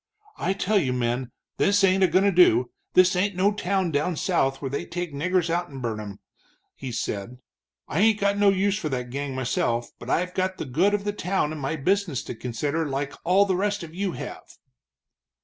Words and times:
"I 0.39 0.53
tell 0.53 0.79
you, 0.79 0.93
men, 0.93 1.29
this 1.57 1.83
ain't 1.83 2.03
a 2.03 2.07
goin' 2.07 2.23
to 2.23 2.31
do 2.31 2.71
this 2.95 3.15
ain't 3.15 3.35
no 3.35 3.51
town 3.53 3.91
down 3.91 4.15
south 4.15 4.59
where 4.59 4.71
they 4.71 4.83
take 4.83 5.13
niggers 5.13 5.47
out 5.47 5.69
and 5.69 5.79
burn 5.79 5.99
'em," 5.99 6.17
he 6.73 6.91
said. 6.91 7.37
"I 7.87 7.99
ain't 7.99 8.19
got 8.19 8.35
no 8.39 8.49
use 8.49 8.79
for 8.79 8.89
that 8.89 9.11
gang, 9.11 9.35
myself, 9.35 9.91
but 9.99 10.09
I've 10.09 10.33
got 10.33 10.57
the 10.57 10.65
good 10.65 10.95
of 10.95 11.03
the 11.03 11.13
town 11.13 11.51
and 11.51 11.61
my 11.61 11.75
business 11.75 12.23
to 12.23 12.33
consider, 12.33 12.87
like 12.87 13.13
all 13.23 13.45
the 13.45 13.55
rest 13.55 13.83
of 13.83 13.93
you 13.93 14.13
have." 14.13 14.57